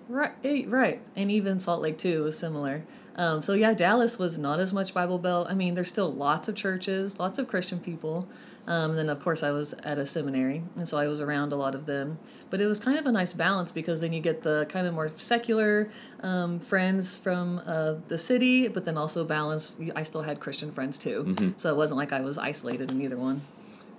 Right, 0.10 0.32
eh, 0.44 0.64
right, 0.68 1.02
and 1.16 1.32
even 1.32 1.60
Salt 1.60 1.82
Lake 1.82 1.98
too 1.98 2.24
was 2.24 2.38
similar. 2.38 2.84
Um, 3.16 3.42
so 3.42 3.54
yeah, 3.54 3.74
Dallas 3.74 4.20
was 4.20 4.38
not 4.38 4.60
as 4.60 4.74
much 4.74 4.94
Bible 4.94 5.18
Belt. 5.18 5.48
I 5.50 5.54
mean, 5.54 5.76
there's 5.76 5.88
still 5.88 6.14
lots 6.14 6.50
of 6.50 6.56
churches, 6.56 7.18
lots 7.18 7.40
of 7.40 7.48
Christian 7.48 7.80
people. 7.80 8.28
Um, 8.68 8.92
and 8.92 9.00
then 9.00 9.10
of 9.10 9.20
course 9.20 9.44
I 9.44 9.52
was 9.52 9.74
at 9.84 9.98
a 9.98 10.06
seminary, 10.06 10.64
and 10.76 10.88
so 10.88 10.98
I 10.98 11.08
was 11.08 11.22
around 11.22 11.54
a 11.54 11.56
lot 11.56 11.76
of 11.76 11.86
them. 11.86 12.18
But 12.50 12.62
it 12.62 12.66
was 12.66 12.80
kind 12.80 12.98
of 12.98 13.06
a 13.06 13.12
nice 13.12 13.34
balance 13.34 13.72
because 13.72 14.02
then 14.02 14.12
you 14.12 14.22
get 14.22 14.42
the 14.42 14.66
kind 14.70 14.88
of 14.88 14.94
more 14.94 15.12
secular 15.18 15.90
um, 16.22 16.60
friends 16.60 17.18
from 17.18 17.62
uh, 17.66 17.96
the 18.08 18.18
city, 18.18 18.68
but 18.68 18.86
then 18.86 18.98
also 18.98 19.24
balance. 19.24 19.72
I 19.96 20.04
still 20.04 20.24
had 20.24 20.40
Christian 20.40 20.72
friends 20.72 20.98
too, 20.98 21.36
so 21.58 21.70
it 21.70 21.78
wasn't 21.78 21.98
like 21.98 22.12
I 22.12 22.22
was 22.22 22.38
isolated 22.38 22.92
in 22.92 23.02
either 23.02 23.18
one. 23.18 23.42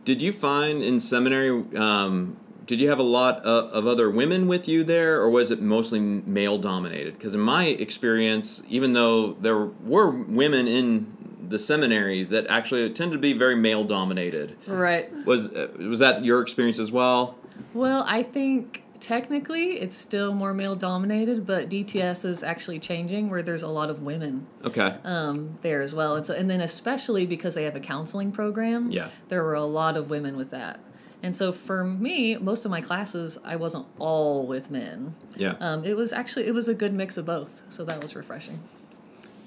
Did 0.04 0.23
you 0.23 0.32
find 0.32 0.82
in 0.82 1.00
seminary? 1.00 1.50
Um, 1.76 2.37
did 2.66 2.80
you 2.80 2.88
have 2.88 2.99
a 2.99 3.04
lot 3.04 3.38
of, 3.44 3.70
of 3.70 3.87
other 3.87 4.11
women 4.11 4.49
with 4.49 4.66
you 4.66 4.82
there, 4.82 5.20
or 5.20 5.30
was 5.30 5.50
it 5.52 5.62
mostly 5.62 6.00
male 6.00 6.58
dominated? 6.58 7.14
Because 7.14 7.35
in 7.35 7.40
my 7.40 7.66
experience, 7.66 8.62
even 8.68 8.92
though 8.92 9.35
there 9.35 9.66
were 9.66 10.11
women 10.11 10.66
in 10.66 11.15
the 11.49 11.59
seminary, 11.59 12.25
that 12.25 12.47
actually 12.49 12.88
tended 12.91 13.19
to 13.19 13.21
be 13.21 13.33
very 13.33 13.57
male 13.57 13.85
dominated. 13.85 14.57
Right. 14.67 15.12
Was 15.26 15.47
uh, 15.47 15.69
was 15.79 15.99
that 16.00 16.25
your 16.25 16.41
experience 16.43 16.79
as 16.79 16.91
well? 16.93 17.37
Well, 17.75 18.05
I 18.07 18.23
think 18.23 18.83
technically 19.00 19.79
it's 19.79 19.97
still 19.97 20.33
more 20.35 20.53
male 20.55 20.75
dominated, 20.75 21.47
but 21.47 21.69
DTS 21.69 22.25
is 22.25 22.43
actually 22.43 22.79
changing 22.79 23.29
where 23.31 23.43
there's 23.43 23.62
a 23.62 23.69
lot 23.69 23.91
of 23.91 24.03
women 24.03 24.47
Okay. 24.65 24.95
um, 25.05 25.59
there 25.62 25.83
as 25.83 25.95
well. 25.95 26.17
And 26.17 26.26
so, 26.26 26.35
and 26.35 26.49
then 26.50 26.61
especially 26.61 27.26
because 27.26 27.55
they 27.55 27.65
have 27.65 27.76
a 27.76 27.81
counseling 27.81 28.33
program, 28.33 28.91
Yeah. 28.91 29.09
there 29.29 29.43
were 29.45 29.55
a 29.55 29.65
lot 29.65 29.97
of 29.97 30.09
women 30.11 30.37
with 30.37 30.50
that. 30.50 30.81
And 31.23 31.35
so 31.37 31.53
for 31.53 31.85
me, 31.85 32.37
most 32.37 32.65
of 32.65 32.71
my 32.71 32.81
classes, 32.81 33.38
I 33.45 33.57
wasn't 33.57 33.87
all 33.99 34.47
with 34.47 34.71
men. 34.71 35.15
Yeah. 35.37 35.55
Um, 35.61 35.85
it 35.85 35.95
was 35.97 36.12
actually 36.12 36.47
it 36.47 36.53
was 36.55 36.69
a 36.69 36.75
good 36.75 36.93
mix 36.93 37.17
of 37.17 37.26
both, 37.26 37.62
so 37.69 37.85
that 37.85 38.03
was 38.03 38.15
refreshing. 38.17 38.61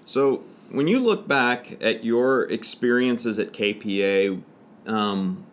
So 0.06 0.44
when 0.71 0.88
you 0.88 0.99
look 0.99 1.27
back 1.27 1.81
at 1.81 2.03
your 2.03 2.43
experiences 2.43 3.39
at 3.39 3.53
KPA, 3.53 4.41
um, 4.85 5.45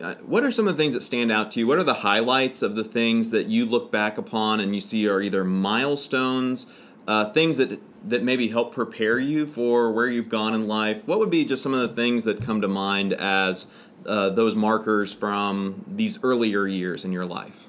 uh, 0.00 0.14
what 0.16 0.44
are 0.44 0.50
some 0.50 0.68
of 0.68 0.76
the 0.76 0.82
things 0.82 0.94
that 0.94 1.00
stand 1.02 1.32
out 1.32 1.50
to 1.52 1.60
you? 1.60 1.66
What 1.66 1.78
are 1.78 1.84
the 1.84 1.94
highlights 1.94 2.62
of 2.62 2.76
the 2.76 2.84
things 2.84 3.30
that 3.32 3.46
you 3.46 3.66
look 3.66 3.90
back 3.90 4.18
upon 4.18 4.60
and 4.60 4.74
you 4.74 4.80
see 4.80 5.08
are 5.08 5.20
either 5.20 5.44
milestones, 5.44 6.66
uh, 7.06 7.32
things 7.32 7.56
that 7.56 7.80
that 8.04 8.22
maybe 8.22 8.48
help 8.48 8.72
prepare 8.72 9.18
you 9.18 9.44
for 9.44 9.90
where 9.90 10.06
you've 10.06 10.28
gone 10.28 10.54
in 10.54 10.68
life? 10.68 11.06
What 11.06 11.18
would 11.18 11.30
be 11.30 11.44
just 11.44 11.62
some 11.62 11.74
of 11.74 11.80
the 11.80 11.94
things 11.94 12.24
that 12.24 12.40
come 12.40 12.60
to 12.60 12.68
mind 12.68 13.12
as 13.12 13.66
uh, 14.06 14.30
those 14.30 14.54
markers 14.54 15.12
from 15.12 15.84
these 15.88 16.22
earlier 16.22 16.66
years 16.66 17.04
in 17.04 17.12
your 17.12 17.26
life? 17.26 17.68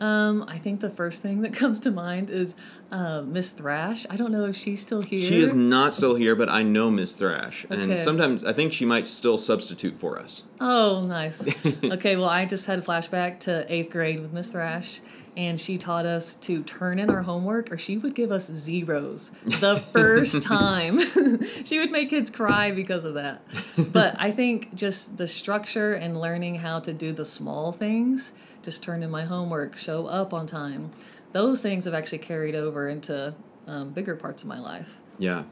Um, 0.00 0.44
I 0.48 0.58
think 0.58 0.80
the 0.80 0.90
first 0.90 1.22
thing 1.22 1.42
that 1.42 1.52
comes 1.56 1.80
to 1.80 1.90
mind 1.90 2.30
is 2.30 2.54
uh, 2.90 3.22
Miss 3.22 3.50
Thrash. 3.50 4.06
I 4.10 4.16
don't 4.16 4.32
know 4.32 4.46
if 4.46 4.56
she's 4.56 4.80
still 4.80 5.02
here. 5.02 5.28
She 5.28 5.40
is 5.42 5.54
not 5.54 5.94
still 5.94 6.14
here, 6.14 6.34
but 6.34 6.48
I 6.48 6.62
know 6.62 6.90
Miss 6.90 7.14
Thrash, 7.14 7.66
and 7.70 7.98
sometimes 7.98 8.44
I 8.44 8.52
think 8.52 8.72
she 8.72 8.84
might 8.84 9.06
still 9.08 9.38
substitute 9.38 9.98
for 9.98 10.18
us. 10.18 10.44
Oh, 10.60 11.04
nice. 11.06 11.46
okay, 11.84 12.16
well, 12.16 12.28
I 12.28 12.46
just 12.46 12.66
had 12.66 12.80
a 12.80 12.82
flashback 12.82 13.40
to 13.40 13.72
eighth 13.72 13.90
grade 13.90 14.20
with 14.20 14.32
Miss 14.32 14.50
Thrash, 14.50 15.00
and 15.36 15.60
she 15.60 15.78
taught 15.78 16.06
us 16.06 16.34
to 16.34 16.62
turn 16.62 16.98
in 16.98 17.10
our 17.10 17.22
homework, 17.22 17.72
or 17.72 17.78
she 17.78 17.98
would 17.98 18.14
give 18.14 18.30
us 18.30 18.46
zeros 18.46 19.30
the 19.44 19.76
first 19.92 20.42
time. 20.42 21.00
she 21.64 21.78
would 21.78 21.90
make 21.90 22.10
kids 22.10 22.30
cry 22.30 22.70
because 22.70 23.04
of 23.04 23.14
that. 23.14 23.42
But 23.76 24.16
I 24.18 24.30
think 24.30 24.74
just 24.74 25.16
the 25.16 25.26
structure 25.26 25.94
and 25.94 26.20
learning 26.20 26.56
how 26.56 26.80
to 26.80 26.92
do 26.92 27.12
the 27.12 27.24
small 27.24 27.72
things, 27.72 28.32
just 28.62 28.82
turn 28.82 29.02
in 29.02 29.10
my 29.10 29.24
homework, 29.24 29.76
show 29.76 30.06
up 30.06 30.32
on 30.32 30.46
time, 30.46 30.92
those 31.32 31.62
things 31.62 31.84
have 31.84 31.94
actually 31.94 32.18
carried 32.18 32.54
over 32.54 32.88
into 32.88 33.34
um, 33.66 33.90
bigger 33.90 34.14
parts 34.14 34.42
of 34.42 34.48
my 34.48 34.60
life. 34.60 34.98
Yeah. 35.18 35.44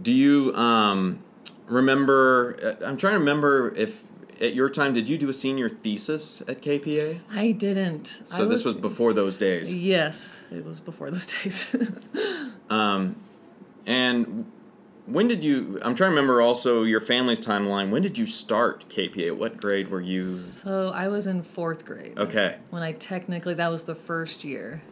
Do 0.00 0.12
you 0.12 0.54
um, 0.54 1.22
remember? 1.66 2.76
uh, 2.80 2.86
I'm 2.86 2.96
trying 2.96 3.14
to 3.14 3.18
remember 3.18 3.74
if 3.74 4.02
at 4.42 4.54
your 4.54 4.68
time 4.68 4.92
did 4.92 5.08
you 5.08 5.16
do 5.16 5.28
a 5.28 5.34
senior 5.34 5.68
thesis 5.68 6.42
at 6.48 6.60
KPA? 6.60 7.20
I 7.30 7.52
didn't. 7.52 8.22
So 8.28 8.44
I 8.44 8.48
this 8.48 8.64
was 8.64 8.74
before 8.74 9.12
those 9.12 9.36
days. 9.38 9.72
Yes, 9.72 10.44
it 10.50 10.64
was 10.64 10.80
before 10.80 11.10
those 11.10 11.26
days. 11.42 11.74
Um, 12.68 13.16
and 13.86 14.50
when 15.06 15.28
did 15.28 15.44
you? 15.44 15.78
I'm 15.82 15.94
trying 15.94 16.10
to 16.10 16.16
remember 16.16 16.40
also 16.40 16.82
your 16.82 17.00
family's 17.00 17.40
timeline. 17.40 17.90
When 17.90 18.02
did 18.02 18.18
you 18.18 18.26
start 18.26 18.88
KPA? 18.88 19.36
What 19.36 19.60
grade 19.60 19.88
were 19.90 20.00
you? 20.00 20.24
so 20.24 20.90
I 20.94 21.08
was 21.08 21.26
in 21.26 21.42
fourth 21.42 21.84
grade. 21.84 22.18
Okay, 22.18 22.56
When 22.70 22.82
I 22.82 22.92
technically, 22.92 23.54
that 23.54 23.68
was 23.68 23.84
the 23.84 23.94
first 23.94 24.44
year. 24.44 24.82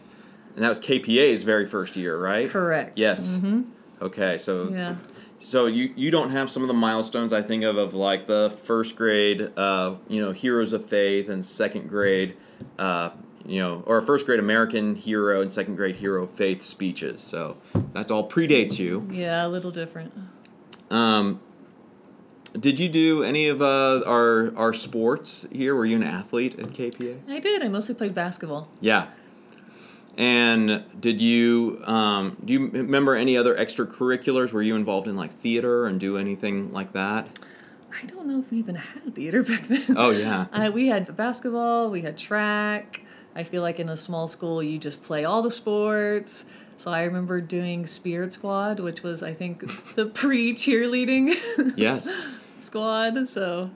and 0.54 0.64
that 0.64 0.68
was 0.68 0.80
KPA's 0.80 1.42
very 1.42 1.66
first 1.66 1.96
year, 1.96 2.18
right? 2.18 2.48
Correct. 2.50 2.98
Yes. 2.98 3.34
hmm 3.34 3.62
Okay, 4.02 4.38
so 4.38 4.70
Yeah. 4.70 4.96
So 5.40 5.66
you 5.66 5.92
you 5.96 6.10
don't 6.10 6.30
have 6.30 6.50
some 6.50 6.62
of 6.62 6.68
the 6.68 6.74
milestones 6.74 7.32
I 7.32 7.42
think 7.42 7.64
of 7.64 7.78
of 7.78 7.94
like 7.94 8.26
the 8.26 8.56
first 8.64 8.94
grade, 8.96 9.50
uh, 9.56 9.94
you 10.06 10.20
know, 10.20 10.32
heroes 10.32 10.72
of 10.72 10.88
faith, 10.88 11.28
and 11.28 11.44
second 11.44 11.88
grade, 11.88 12.36
uh, 12.78 13.10
you 13.46 13.60
know, 13.60 13.82
or 13.86 14.00
first 14.02 14.26
grade 14.26 14.38
American 14.38 14.94
hero 14.94 15.40
and 15.40 15.50
second 15.52 15.76
grade 15.76 15.96
hero 15.96 16.24
of 16.24 16.30
faith 16.30 16.62
speeches. 16.62 17.22
So 17.22 17.56
that's 17.94 18.10
all 18.10 18.28
predates 18.28 18.78
you. 18.78 19.08
Yeah, 19.10 19.46
a 19.46 19.48
little 19.48 19.70
different. 19.70 20.12
Um, 20.90 21.40
did 22.58 22.78
you 22.78 22.88
do 22.88 23.22
any 23.22 23.48
of 23.48 23.62
uh, 23.62 24.02
our 24.06 24.54
our 24.56 24.74
sports 24.74 25.46
here? 25.50 25.74
Were 25.74 25.86
you 25.86 25.96
an 25.96 26.02
athlete 26.02 26.58
at 26.58 26.66
KPA? 26.66 27.18
I 27.28 27.38
did. 27.38 27.62
I 27.62 27.68
mostly 27.68 27.94
played 27.94 28.14
basketball. 28.14 28.68
Yeah. 28.80 29.06
And 30.20 30.84
did 31.00 31.22
you 31.22 31.80
um, 31.86 32.36
do 32.44 32.52
you 32.52 32.68
remember 32.68 33.14
any 33.16 33.38
other 33.38 33.56
extracurriculars? 33.56 34.52
Were 34.52 34.60
you 34.60 34.76
involved 34.76 35.08
in 35.08 35.16
like 35.16 35.32
theater 35.40 35.86
and 35.86 35.98
do 35.98 36.18
anything 36.18 36.74
like 36.74 36.92
that? 36.92 37.38
I 37.90 38.04
don't 38.04 38.26
know 38.26 38.38
if 38.38 38.50
we 38.50 38.58
even 38.58 38.74
had 38.74 39.14
theater 39.14 39.42
back 39.50 39.62
then. 39.62 39.96
Oh 39.96 40.10
yeah. 40.10 40.44
Uh, 40.52 40.70
we 40.74 40.88
had 40.88 41.16
basketball, 41.16 41.90
we 41.90 42.02
had 42.02 42.18
track. 42.18 43.00
I 43.34 43.44
feel 43.44 43.62
like 43.62 43.80
in 43.80 43.88
a 43.88 43.96
small 43.96 44.28
school, 44.28 44.62
you 44.62 44.76
just 44.78 45.02
play 45.02 45.24
all 45.24 45.40
the 45.40 45.50
sports. 45.50 46.44
So 46.76 46.90
I 46.90 47.04
remember 47.04 47.40
doing 47.40 47.86
Spirit 47.86 48.34
Squad, 48.34 48.78
which 48.78 49.02
was, 49.02 49.22
I 49.22 49.32
think, 49.32 49.64
the 49.94 50.04
pre 50.04 50.52
cheerleading 50.52 51.34
Yes. 51.78 52.10
squad. 52.60 53.26
So 53.26 53.70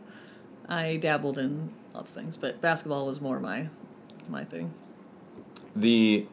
I 0.68 0.96
dabbled 0.96 1.38
in 1.38 1.72
lots 1.94 2.10
of 2.10 2.16
things, 2.18 2.36
but 2.36 2.60
basketball 2.60 3.06
was 3.06 3.22
more 3.22 3.40
my 3.40 3.68
my 4.28 4.44
thing. 4.44 4.74
The 5.76 6.26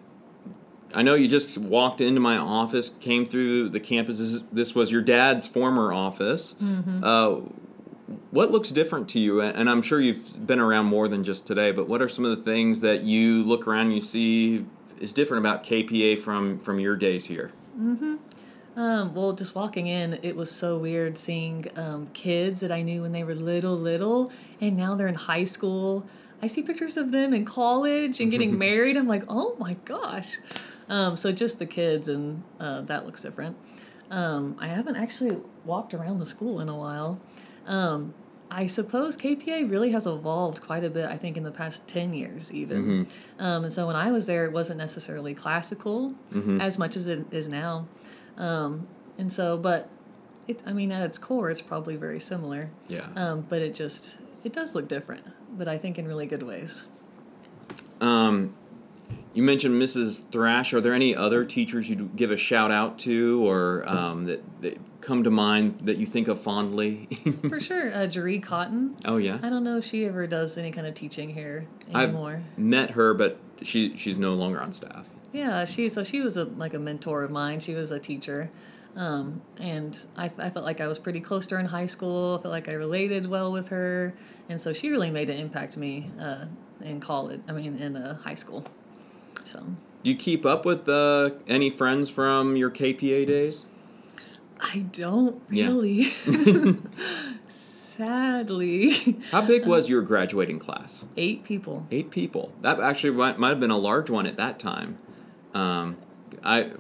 I 0.94 1.02
know 1.02 1.16
you 1.16 1.28
just 1.28 1.58
walked 1.58 2.02
into 2.02 2.20
my 2.20 2.38
office, 2.38 2.90
came 3.00 3.26
through 3.26 3.70
the 3.70 3.80
campus. 3.80 4.18
This, 4.20 4.42
this 4.52 4.76
was 4.76 4.92
your 4.92 5.02
dad's 5.02 5.48
former 5.48 5.92
office. 5.94 6.56
Uh, 7.04 7.42
what 8.32 8.52
looks 8.52 8.70
different 8.70 9.10
to 9.10 9.20
you? 9.20 9.42
And 9.42 9.70
I'm 9.70 9.82
sure 9.82 10.00
you've 10.00 10.46
been 10.46 10.60
around 10.60 10.86
more 10.86 11.08
than 11.08 11.24
just 11.24 11.46
today. 11.48 11.72
But 11.72 11.88
what 11.88 12.02
are 12.02 12.10
some 12.10 12.26
of 12.26 12.36
the 12.38 12.44
things 12.44 12.82
that 12.82 13.02
you 13.04 13.44
look 13.44 13.68
around 13.68 13.88
and 13.88 13.96
you 13.96 14.02
see 14.02 14.66
is 15.00 15.14
different 15.14 15.46
about 15.46 15.64
KPA 15.64 16.20
from 16.20 16.60
from 16.60 16.80
your 16.80 16.96
days 16.96 17.26
here? 17.26 17.52
Um, 18.76 19.14
well, 19.14 19.34
just 19.34 19.54
walking 19.54 19.88
in, 19.88 20.20
it 20.24 20.36
was 20.36 20.50
so 20.50 20.78
weird 20.78 21.18
seeing 21.18 21.68
um, 21.76 22.08
kids 22.14 22.62
that 22.62 22.72
I 22.72 22.82
knew 22.82 23.02
when 23.02 23.12
they 23.12 23.24
were 23.26 23.36
little, 23.36 23.76
little, 23.78 24.32
and 24.62 24.78
now 24.78 24.96
they're 24.96 25.08
in 25.10 25.16
high 25.16 25.44
school. 25.44 26.06
I 26.42 26.48
see 26.48 26.62
pictures 26.62 26.96
of 26.96 27.12
them 27.12 27.34
in 27.34 27.44
college 27.44 28.22
and 28.22 28.32
getting 28.32 28.58
married. 28.68 28.96
I'm 28.96 29.08
like, 29.08 29.24
oh 29.28 29.56
my 29.60 29.74
gosh. 29.86 30.40
Um, 30.92 31.16
so 31.16 31.32
just 31.32 31.58
the 31.58 31.66
kids, 31.66 32.10
and 32.10 32.44
uh, 32.60 32.82
that 32.82 33.06
looks 33.06 33.22
different. 33.22 33.58
Um, 34.12 34.58
I 34.60 34.68
haven't 34.68 34.98
actually 34.98 35.38
walked 35.64 35.94
around 35.94 36.20
the 36.20 36.26
school 36.26 36.60
in 36.60 36.68
a 36.68 36.76
while. 36.78 37.20
Um, 37.66 38.14
I 38.52 38.68
suppose 38.68 39.16
KPA 39.16 39.72
really 39.72 39.92
has 39.92 40.06
evolved 40.06 40.62
quite 40.62 40.84
a 40.84 40.90
bit, 40.90 41.06
I 41.06 41.18
think, 41.18 41.38
in 41.38 41.44
the 41.44 41.52
past 41.52 41.88
10 41.88 42.14
years, 42.14 42.52
even. 42.52 43.08
Um, 43.40 43.64
and 43.64 43.72
so 43.72 43.88
when 43.88 43.96
I 43.96 44.12
was 44.12 44.26
there, 44.26 44.44
it 44.44 44.52
wasn't 44.52 44.78
necessarily 44.80 45.34
classical 45.34 46.14
as 46.60 46.78
much 46.78 46.98
as 46.98 47.08
it 47.08 47.26
is 47.32 47.48
now. 47.48 47.88
Um, 48.36 48.86
and 49.18 49.32
so, 49.32 49.58
but 49.58 49.90
it, 50.50 50.62
I 50.66 50.74
mean, 50.74 50.92
at 50.92 51.04
its 51.04 51.18
core, 51.18 51.50
it's 51.50 51.62
probably 51.62 51.96
very 51.96 52.20
similar. 52.20 52.70
Yeah. 52.90 53.08
Um, 53.16 53.46
but 53.48 53.62
it 53.62 53.74
just, 53.74 54.18
it 54.44 54.52
does 54.52 54.76
look 54.76 54.90
different, 54.90 55.24
but 55.58 55.70
I 55.70 55.78
think 55.78 55.98
in 55.98 56.06
really 56.06 56.26
good 56.26 56.44
ways. 56.44 56.88
Um, 58.02 58.54
you 59.34 59.44
mentioned 59.44 59.82
Mrs. 59.82 60.30
Thrash. 60.32 60.74
Are 60.74 60.82
there 60.82 60.94
any 60.94 61.16
other 61.16 61.46
teachers 61.46 61.90
you'd 61.90 62.16
give 62.16 62.32
a 62.32 62.38
shout 62.38 62.72
out 62.72 63.00
to, 63.00 63.48
or 63.48 63.88
um, 63.88 64.26
that, 64.26 64.44
that 64.62 64.78
come 65.02 65.24
to 65.24 65.32
mind 65.32 65.80
that 65.86 65.98
you 65.98 66.06
think 66.06 66.28
of 66.28 66.40
fondly? 66.40 67.08
For 67.50 67.60
sure. 67.60 67.94
Uh, 67.94 68.08
Jaree 68.08 68.42
Cotton. 68.44 68.98
oh 69.06 69.18
yeah. 69.18 69.40
I 69.42 69.50
don't 69.50 69.64
know 69.64 69.78
if 69.78 69.86
she 69.86 70.06
ever 70.06 70.28
does 70.28 70.58
any 70.58 70.72
kind 70.72 70.86
of 70.86 70.94
teaching 70.94 71.30
here 71.34 71.68
anymore. 71.94 72.44
I've 72.46 72.60
met 72.60 72.92
her, 72.92 73.14
but 73.14 73.40
she 73.62 73.96
she's 73.98 74.18
no 74.18 74.34
longer 74.34 74.62
on 74.62 74.74
staff. 74.74 75.10
Yeah, 75.34 75.64
she 75.66 75.88
so 75.88 76.04
she 76.04 76.22
was 76.22 76.36
a 76.38 76.46
like 76.46 76.74
a 76.74 76.80
mentor 76.80 77.24
of 77.24 77.32
mine. 77.32 77.62
She 77.62 77.74
was 77.74 77.92
a 77.92 78.00
teacher, 78.00 78.52
um, 78.98 79.42
and 79.58 79.98
I, 80.18 80.26
I 80.38 80.50
felt 80.50 80.66
like 80.66 80.82
I 80.82 80.88
was 80.88 81.00
pretty 81.00 81.22
close 81.22 81.48
to 81.48 81.56
her 81.56 81.60
in 81.62 81.68
high 81.68 81.86
school. 81.86 82.38
I 82.40 82.42
felt 82.42 82.52
like 82.52 82.68
I 82.68 82.74
related 82.74 83.28
well 83.28 83.54
with 83.54 83.70
her, 83.70 84.14
and 84.50 84.60
so 84.60 84.74
she 84.74 84.90
really 84.90 85.10
made 85.10 85.30
an 85.30 85.38
impact 85.38 85.74
to 85.74 85.80
me 85.80 86.12
uh, 86.20 86.46
in 86.82 87.00
college. 87.00 87.40
I 87.48 87.54
mean, 87.54 87.78
in 87.78 87.96
uh, 87.96 88.18
high 88.18 88.36
school. 88.36 88.66
So 89.44 89.60
Do 89.60 90.10
you 90.10 90.16
keep 90.16 90.46
up 90.46 90.66
with 90.66 90.88
uh, 90.90 91.32
any 91.48 91.70
friends 91.70 92.10
from 92.10 92.56
your 92.56 92.70
KPA 92.72 93.28
days? 93.28 93.66
I 94.60 94.80
don't 94.92 95.42
Yeah. 95.50 95.68
really. 95.68 96.04
Sadly, 97.48 99.18
How 99.32 99.42
big 99.42 99.66
was 99.68 99.90
your 99.90 100.02
graduating 100.02 100.60
class? 100.60 101.04
eight 101.18 101.44
people. 101.44 101.86
Eight 101.92 102.10
people. 102.10 102.52
That 102.62 102.80
actually 102.80 103.12
might, 103.12 103.38
might 103.38 103.50
have 103.50 103.60
been 103.60 103.72
a 103.72 103.78
large 103.78 104.10
one 104.10 104.26
at 104.26 104.38
that 104.38 104.60
time. 104.60 104.98
Um, 105.54 105.98
I 106.44 106.72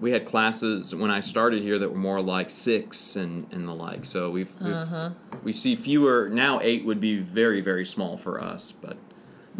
we 0.00 0.12
had 0.12 0.24
classes 0.24 0.94
when 0.94 1.10
I 1.10 1.20
started 1.20 1.62
here 1.62 1.78
that 1.78 1.90
were 1.90 1.98
more 1.98 2.22
like 2.22 2.48
six 2.48 3.16
and, 3.16 3.46
and 3.52 3.68
the 3.68 3.74
like. 3.74 4.04
So 4.06 4.30
we've, 4.30 4.50
we've 4.60 4.72
Uh 4.74 4.86
huh. 4.86 5.10
we 5.42 5.52
see 5.52 5.74
fewer 5.76 6.28
now. 6.30 6.60
Eight 6.62 6.84
would 6.84 7.00
be 7.00 7.18
very 7.18 7.60
very 7.60 7.84
small 7.84 8.16
for 8.16 8.40
us, 8.40 8.72
but 8.80 8.96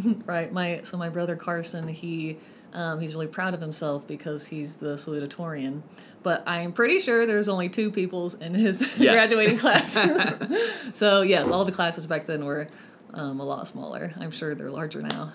Right. 0.26 0.52
My 0.52 0.80
so 0.84 0.96
my 0.96 1.08
brother 1.08 1.36
Carson, 1.36 1.86
he 1.88 2.38
um, 2.72 2.98
he's 3.00 3.14
really 3.14 3.28
proud 3.28 3.54
of 3.54 3.60
himself 3.60 4.06
because 4.06 4.46
he's 4.46 4.74
the 4.74 4.94
salutatorian. 4.96 5.82
But 6.24 6.42
I'm 6.46 6.72
pretty 6.72 6.98
sure 6.98 7.26
there's 7.26 7.48
only 7.48 7.68
two 7.68 7.90
peoples 7.90 8.34
in 8.34 8.54
his 8.54 8.80
Yes. 8.98 9.14
graduating 9.14 9.58
class. 9.58 9.92
so 10.94 11.22
yes, 11.22 11.48
all 11.48 11.64
the 11.64 11.72
classes 11.72 12.06
back 12.06 12.26
then 12.26 12.44
were 12.44 12.68
um, 13.12 13.38
a 13.40 13.44
lot 13.44 13.68
smaller. 13.68 14.12
I'm 14.18 14.30
sure 14.32 14.54
they're 14.54 14.70
larger 14.70 15.02
now. 15.02 15.32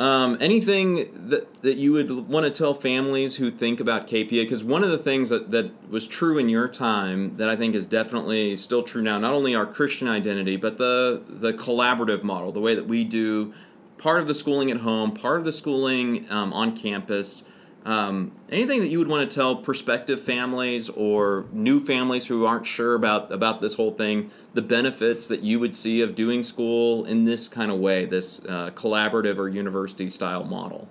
Um, 0.00 0.38
anything 0.40 1.28
that, 1.28 1.60
that 1.60 1.76
you 1.76 1.92
would 1.92 2.10
want 2.26 2.44
to 2.44 2.50
tell 2.50 2.72
families 2.72 3.36
who 3.36 3.50
think 3.50 3.80
about 3.80 4.08
KPA? 4.08 4.30
Because 4.30 4.64
one 4.64 4.82
of 4.82 4.88
the 4.88 4.96
things 4.96 5.28
that, 5.28 5.50
that 5.50 5.90
was 5.90 6.08
true 6.08 6.38
in 6.38 6.48
your 6.48 6.68
time 6.68 7.36
that 7.36 7.50
I 7.50 7.56
think 7.56 7.74
is 7.74 7.86
definitely 7.86 8.56
still 8.56 8.82
true 8.82 9.02
now, 9.02 9.18
not 9.18 9.34
only 9.34 9.54
our 9.54 9.66
Christian 9.66 10.08
identity, 10.08 10.56
but 10.56 10.78
the, 10.78 11.22
the 11.28 11.52
collaborative 11.52 12.22
model, 12.22 12.50
the 12.50 12.62
way 12.62 12.74
that 12.74 12.88
we 12.88 13.04
do 13.04 13.52
part 13.98 14.22
of 14.22 14.26
the 14.26 14.32
schooling 14.32 14.70
at 14.70 14.78
home, 14.78 15.12
part 15.12 15.38
of 15.38 15.44
the 15.44 15.52
schooling 15.52 16.26
um, 16.30 16.54
on 16.54 16.74
campus. 16.74 17.42
Um, 17.86 18.32
anything 18.50 18.80
that 18.80 18.88
you 18.88 18.98
would 18.98 19.08
want 19.08 19.28
to 19.28 19.34
tell 19.34 19.56
prospective 19.56 20.20
families 20.20 20.90
or 20.90 21.46
new 21.50 21.80
families 21.80 22.26
who 22.26 22.44
aren't 22.44 22.66
sure 22.66 22.94
about 22.94 23.32
about 23.32 23.62
this 23.62 23.74
whole 23.74 23.92
thing, 23.92 24.30
the 24.52 24.62
benefits 24.62 25.28
that 25.28 25.40
you 25.40 25.58
would 25.60 25.74
see 25.74 26.02
of 26.02 26.14
doing 26.14 26.42
school 26.42 27.04
in 27.06 27.24
this 27.24 27.48
kind 27.48 27.70
of 27.70 27.78
way, 27.78 28.04
this 28.04 28.40
uh, 28.40 28.70
collaborative 28.74 29.38
or 29.38 29.48
university 29.48 30.10
style 30.10 30.44
model? 30.44 30.88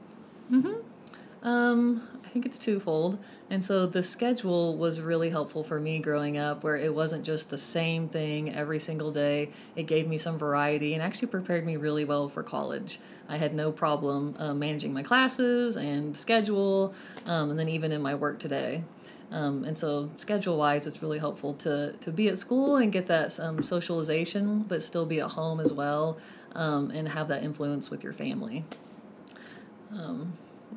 Mm-hmm. 0.51 1.47
Um, 1.47 2.07
think 2.29 2.45
it's 2.45 2.57
twofold. 2.57 3.19
And 3.49 3.63
so 3.63 3.85
the 3.85 4.01
schedule 4.03 4.77
was 4.77 5.01
really 5.01 5.29
helpful 5.29 5.63
for 5.63 5.79
me 5.79 5.99
growing 5.99 6.37
up, 6.37 6.63
where 6.63 6.77
it 6.77 6.93
wasn't 6.93 7.25
just 7.25 7.49
the 7.49 7.57
same 7.57 8.07
thing 8.07 8.53
every 8.53 8.79
single 8.79 9.11
day. 9.11 9.49
It 9.75 9.83
gave 9.83 10.07
me 10.07 10.17
some 10.17 10.37
variety 10.37 10.93
and 10.93 11.03
actually 11.03 11.27
prepared 11.27 11.65
me 11.65 11.75
really 11.75 12.05
well 12.05 12.29
for 12.29 12.43
college. 12.43 12.99
I 13.27 13.37
had 13.37 13.53
no 13.53 13.71
problem 13.71 14.35
uh, 14.39 14.53
managing 14.53 14.93
my 14.93 15.03
classes 15.03 15.75
and 15.75 16.15
schedule, 16.15 16.93
um, 17.25 17.49
and 17.49 17.59
then 17.59 17.69
even 17.69 17.91
in 17.91 18.01
my 18.01 18.15
work 18.15 18.39
today. 18.39 18.83
Um, 19.31 19.63
and 19.63 19.77
so, 19.77 20.09
schedule 20.17 20.57
wise, 20.57 20.87
it's 20.87 21.03
really 21.03 21.19
helpful 21.19 21.53
to, 21.55 21.93
to 22.01 22.11
be 22.11 22.29
at 22.29 22.39
school 22.39 22.77
and 22.77 22.91
get 22.91 23.07
that 23.07 23.39
um, 23.39 23.61
socialization, 23.61 24.63
but 24.63 24.81
still 24.81 25.05
be 25.05 25.19
at 25.19 25.31
home 25.31 25.59
as 25.59 25.71
well 25.71 26.17
um, 26.55 26.89
and 26.91 27.09
have 27.09 27.27
that 27.27 27.43
influence 27.43 27.91
with 27.91 28.03
your 28.03 28.13
family. 28.13 28.65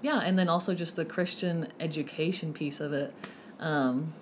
Yeah, 0.01 0.21
and 0.21 0.39
then 0.39 0.49
also 0.49 0.75
just 0.75 0.97
the 0.97 1.05
Christian 1.05 1.69
education 1.79 2.53
piece 2.53 2.81
of 2.81 2.93
it. 2.93 3.15
Um, 3.61 4.15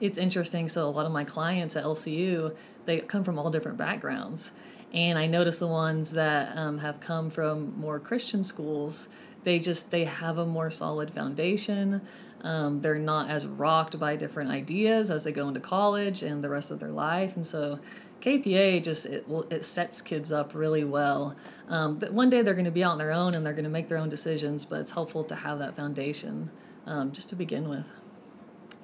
it's 0.00 0.18
interesting. 0.18 0.68
So 0.68 0.88
a 0.88 0.90
lot 0.90 1.06
of 1.06 1.12
my 1.12 1.24
clients 1.24 1.76
at 1.76 1.84
LCU, 1.84 2.54
they 2.86 3.00
come 3.00 3.22
from 3.22 3.38
all 3.38 3.50
different 3.50 3.78
backgrounds, 3.78 4.52
and 4.92 5.18
I 5.18 5.26
notice 5.26 5.58
the 5.58 5.68
ones 5.68 6.12
that 6.12 6.56
um, 6.56 6.78
have 6.78 7.00
come 7.00 7.30
from 7.30 7.78
more 7.78 8.00
Christian 8.00 8.42
schools, 8.44 9.08
they 9.44 9.58
just 9.58 9.90
they 9.90 10.04
have 10.04 10.38
a 10.38 10.46
more 10.46 10.70
solid 10.70 11.12
foundation. 11.12 12.02
Um, 12.42 12.80
they're 12.80 12.98
not 12.98 13.30
as 13.30 13.46
rocked 13.46 14.00
by 14.00 14.16
different 14.16 14.50
ideas 14.50 15.10
as 15.10 15.22
they 15.22 15.30
go 15.30 15.46
into 15.46 15.60
college 15.60 16.22
and 16.22 16.42
the 16.42 16.48
rest 16.48 16.72
of 16.72 16.80
their 16.80 16.90
life, 16.90 17.36
and 17.36 17.46
so 17.46 17.78
KPA 18.22 18.82
just 18.82 19.04
it 19.04 19.28
will 19.28 19.42
it 19.50 19.64
sets 19.64 20.00
kids 20.00 20.30
up 20.30 20.54
really 20.54 20.84
well. 20.84 21.36
Um, 21.68 21.98
that 21.98 22.14
one 22.14 22.30
day 22.30 22.42
they're 22.42 22.54
going 22.54 22.64
to 22.64 22.70
be 22.70 22.84
out 22.84 22.92
on 22.92 22.98
their 22.98 23.12
own 23.12 23.34
and 23.34 23.44
they're 23.44 23.52
going 23.52 23.64
to 23.64 23.70
make 23.70 23.88
their 23.88 23.98
own 23.98 24.08
decisions, 24.08 24.64
but 24.64 24.80
it's 24.80 24.92
helpful 24.92 25.24
to 25.24 25.34
have 25.34 25.58
that 25.58 25.74
foundation 25.74 26.50
um, 26.86 27.12
just 27.12 27.28
to 27.30 27.36
begin 27.36 27.68
with. 27.68 27.84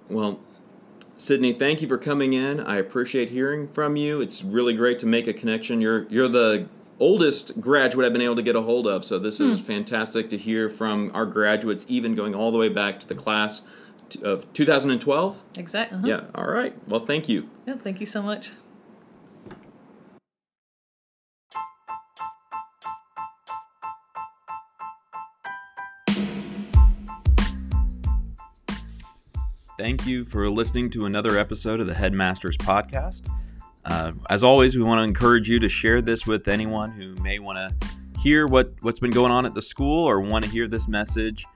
Well, 0.09 0.41
Sydney, 1.17 1.53
thank 1.53 1.83
you 1.83 1.89
for 1.89 1.99
coming 1.99 2.33
in. 2.33 2.61
I 2.61 2.77
appreciate 2.77 3.31
hearing 3.31 3.69
from 3.69 3.97
you. 3.97 4.21
It's 4.21 4.43
really 4.43 4.75
great 4.75 4.99
to 5.01 5.07
make 5.07 5.29
a 5.29 5.33
connection. 5.33 5.81
You're 5.81 6.09
you're 6.09 6.29
the 6.29 6.67
oldest 6.99 7.61
graduate 7.61 8.07
I've 8.07 8.13
been 8.13 8.23
able 8.23 8.37
to 8.37 8.43
get 8.43 8.57
a 8.57 8.63
hold 8.63 8.89
of, 8.89 9.05
so 9.05 9.21
this 9.21 9.39
is 9.39 9.61
hmm. 9.61 9.67
fantastic 9.67 10.31
to 10.31 10.39
hear 10.39 10.69
from 10.69 11.13
our 11.15 11.27
graduates, 11.27 11.87
even 11.89 12.17
going 12.17 12.35
all 12.35 12.51
the 12.51 12.59
way 12.59 12.69
back 12.69 12.99
to 13.01 13.07
the 13.07 13.15
class 13.15 13.63
of 14.23 14.53
2012. 14.53 15.39
Exactly. 15.59 15.99
Uh-huh. 15.99 16.07
Yeah. 16.07 16.25
All 16.35 16.51
right. 16.51 16.75
Well, 16.89 17.05
thank 17.05 17.29
you. 17.29 17.49
Yeah. 17.67 17.77
Thank 17.77 18.01
you 18.01 18.07
so 18.07 18.21
much. 18.21 18.51
Thank 29.89 30.07
you 30.07 30.23
for 30.23 30.51
listening 30.51 30.91
to 30.91 31.07
another 31.07 31.39
episode 31.39 31.81
of 31.81 31.87
the 31.87 31.95
Headmasters 31.95 32.59
Podcast. 32.59 33.27
Uh, 33.87 34.13
as 34.29 34.43
always, 34.43 34.77
we 34.77 34.83
want 34.83 34.99
to 34.99 35.03
encourage 35.03 35.49
you 35.49 35.59
to 35.61 35.69
share 35.71 36.03
this 36.03 36.27
with 36.27 36.47
anyone 36.47 36.91
who 36.91 37.15
may 37.23 37.39
want 37.39 37.57
to 37.57 38.21
hear 38.21 38.47
what, 38.47 38.75
what's 38.83 39.01
been 39.01 39.11
going 39.11 39.33
on 39.33 39.47
at 39.47 39.55
the 39.55 39.63
school 39.63 40.05
or 40.05 40.21
want 40.21 40.45
to 40.45 40.51
hear 40.51 40.69
this 40.69 40.89
message. 40.89 41.47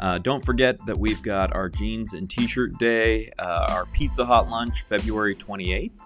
Uh, 0.00 0.16
don't 0.16 0.42
forget 0.42 0.78
that 0.86 0.96
we've 0.96 1.20
got 1.20 1.54
our 1.54 1.68
jeans 1.68 2.14
and 2.14 2.30
t 2.30 2.46
shirt 2.46 2.78
day, 2.78 3.30
uh, 3.38 3.66
our 3.68 3.84
Pizza 3.92 4.24
Hot 4.24 4.48
lunch 4.48 4.80
February 4.84 5.36
28th. 5.36 6.00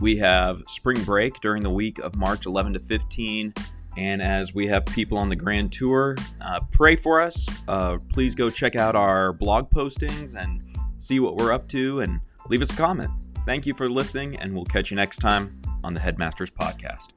We 0.00 0.16
have 0.16 0.62
spring 0.66 1.04
break 1.04 1.42
during 1.42 1.62
the 1.62 1.68
week 1.68 1.98
of 1.98 2.16
March 2.16 2.46
11 2.46 2.72
to 2.72 2.78
15. 2.78 3.52
And 3.98 4.22
as 4.22 4.54
we 4.54 4.66
have 4.68 4.86
people 4.86 5.18
on 5.18 5.28
the 5.28 5.36
grand 5.36 5.72
tour, 5.72 6.16
uh, 6.40 6.60
pray 6.72 6.96
for 6.96 7.20
us. 7.20 7.46
Uh, 7.66 7.98
please 8.08 8.34
go 8.34 8.48
check 8.48 8.76
out 8.76 8.96
our 8.96 9.34
blog 9.34 9.68
postings 9.70 10.34
and 10.34 10.64
see 10.98 11.20
what 11.20 11.36
we're 11.36 11.52
up 11.52 11.68
to, 11.68 12.00
and 12.00 12.20
leave 12.48 12.62
us 12.62 12.72
a 12.72 12.76
comment. 12.76 13.10
Thank 13.46 13.66
you 13.66 13.74
for 13.74 13.88
listening, 13.88 14.36
and 14.36 14.54
we'll 14.54 14.64
catch 14.64 14.90
you 14.90 14.96
next 14.96 15.18
time 15.18 15.60
on 15.82 15.94
the 15.94 16.00
Headmasters 16.00 16.50
Podcast. 16.50 17.08